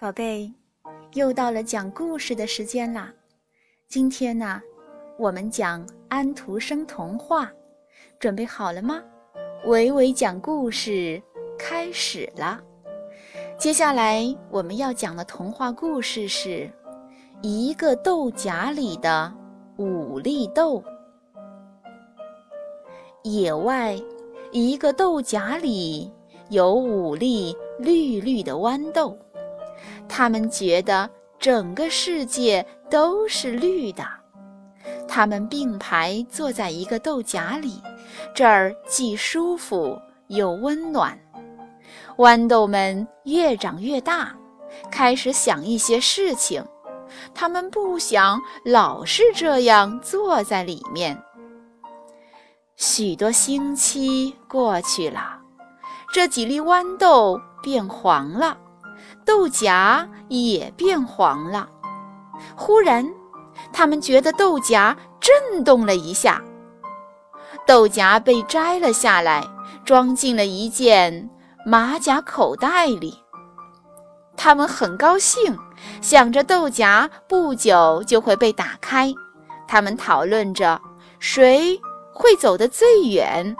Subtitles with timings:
[0.00, 0.48] 宝贝，
[1.14, 3.12] 又到了讲故事的时间啦！
[3.88, 4.62] 今天呢，
[5.18, 7.50] 我们讲安徒生童话，
[8.20, 9.02] 准备好了吗？
[9.64, 11.20] 伟伟讲故事
[11.58, 12.60] 开始了。
[13.58, 14.22] 接下来
[14.52, 16.48] 我们要讲的童话故事是
[17.42, 19.34] 《一个豆荚里的
[19.78, 20.80] 五粒豆》。
[23.24, 24.00] 野外，
[24.52, 26.08] 一个豆荚里
[26.50, 29.18] 有五粒绿绿的豌豆。
[30.08, 31.08] 他们觉得
[31.38, 34.04] 整个世界都是绿的。
[35.06, 37.82] 他们并排坐在一个豆荚里，
[38.34, 41.18] 这儿既舒服又温暖。
[42.16, 44.34] 豌豆们越长越大，
[44.90, 46.64] 开始想一些事情。
[47.34, 51.16] 他们不想老是这样坐在里面。
[52.76, 55.40] 许多星期过去了，
[56.12, 58.56] 这几粒豌豆变黄了。
[59.28, 61.68] 豆荚也变黄了。
[62.56, 63.06] 忽然，
[63.74, 66.42] 他们觉得豆荚震动了一下，
[67.66, 69.46] 豆荚被摘了下来，
[69.84, 71.28] 装进了一件
[71.66, 73.22] 马甲口袋里。
[74.34, 75.54] 他们很高兴，
[76.00, 79.12] 想着豆荚不久就会被打开。
[79.66, 80.80] 他们讨论着
[81.18, 81.78] 谁
[82.14, 83.54] 会走得最远。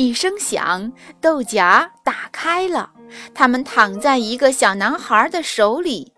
[0.00, 2.90] 一声响，豆荚打开了。
[3.34, 6.10] 它们躺在一个小男孩的手里，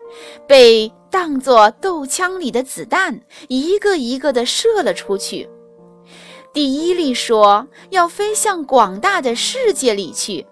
[0.47, 5.49] 被当作豆枪里的子弹，一个一个地射了出去。
[6.53, 10.47] 第一粒说要飞向广大的世界里去，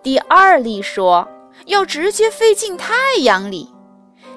[0.00, 1.28] 第二粒说
[1.66, 3.68] 要直接飞进太阳里，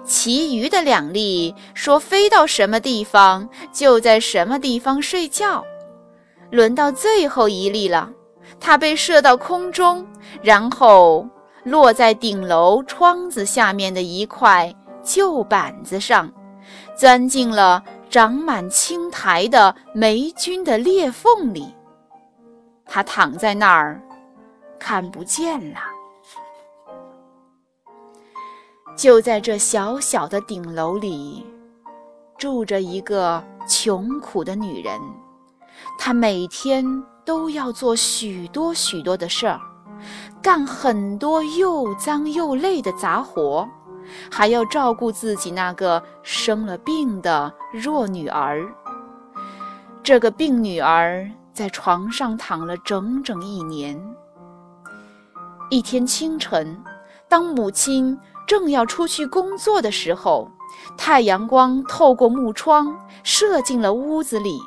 [0.03, 5.63] 其余的两粒说飞到什么地方就在什么地方睡觉。
[6.49, 8.11] 轮到最后一粒了。
[8.61, 10.07] 它被射到空中，
[10.41, 11.27] 然后
[11.63, 16.31] 落在顶楼窗子下面的一块旧板子上，
[16.95, 21.73] 钻进了长满青苔的霉菌的裂缝里。
[22.85, 23.99] 它躺在那儿，
[24.77, 25.79] 看不见了。
[28.95, 31.43] 就在这小小的顶楼里，
[32.37, 34.99] 住着一个穷苦的女人，
[35.97, 37.03] 她每天。
[37.23, 39.61] 都要做许多许多的事儿，
[40.41, 43.69] 干很多又脏又累的杂活，
[44.29, 48.67] 还要照顾自己那个生了病的弱女儿。
[50.01, 53.95] 这个病女儿在床上躺了整整一年。
[55.69, 56.75] 一天清晨，
[57.29, 60.49] 当母亲正要出去工作的时候，
[60.97, 62.93] 太阳光透过木窗
[63.23, 64.59] 射进了屋子里，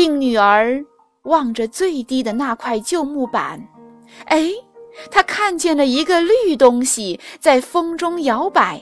[0.00, 0.82] 病女儿。
[1.24, 3.62] 望着最低的那块旧木板，
[4.24, 4.50] 哎，
[5.10, 8.80] 她看见了一个绿东西在风中摇摆，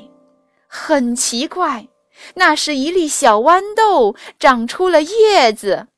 [0.69, 1.89] 很奇怪，
[2.37, 5.89] 那是一粒小豌豆长出了叶子。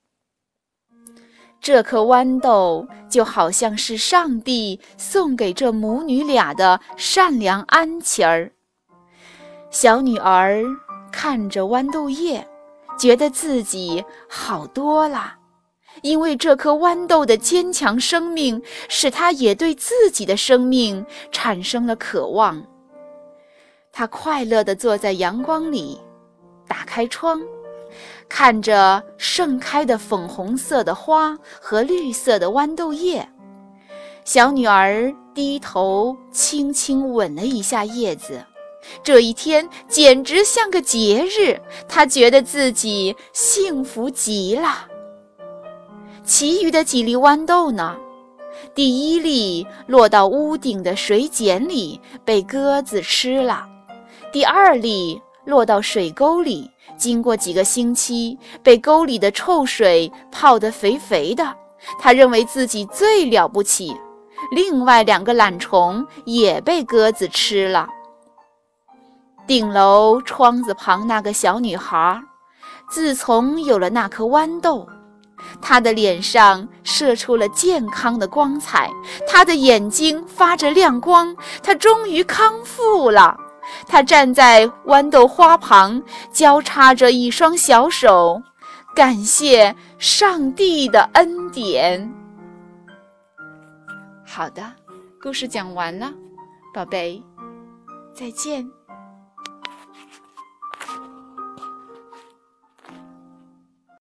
[1.61, 8.51] 这颗豌豆就好像是上帝送给这母女俩的善良安琪儿。
[9.71, 10.65] 小女儿
[11.13, 12.49] 看着豌豆叶，
[13.01, 15.35] 觉得自己好多了。
[16.03, 22.63] 因为这颗豌豆的坚强生命，使他也对自己的生命产生了渴望。
[23.93, 26.01] 他快乐地坐在阳光里，
[26.69, 27.41] 打开窗，
[28.29, 33.29] 看着盛开的粉红色的花和绿色的豌豆叶。
[34.25, 38.41] 小女儿低头轻轻吻了一下叶子。
[39.03, 44.87] 这一天简直像个节日，他觉得自己幸福极了。
[46.25, 47.97] 其余的几粒豌豆呢？
[48.75, 53.65] 第一粒落到屋顶的水碱里，被鸽子吃了；
[54.33, 61.57] 第二粒落到水沟里，经过几个星期，被沟里的臭水泡得肥肥的。
[61.99, 63.97] 他认为自己最了不起。
[64.53, 67.89] 另外两个懒虫也被鸽子吃了。
[69.51, 72.23] 顶楼窗子旁那个小女孩，
[72.89, 74.89] 自从有了那颗豌豆。
[75.61, 78.89] 她的脸上射出了健康的光彩，
[79.27, 83.37] 她的眼睛发着亮光，她终于康复了。
[83.89, 86.01] 她站在豌豆花旁，
[86.31, 88.41] 交叉着一双小手，
[88.95, 92.09] 感谢上帝的恩典。
[94.25, 94.63] 好的，
[95.21, 96.09] 故事讲完了，
[96.73, 97.21] 宝贝，
[98.15, 98.65] 再见。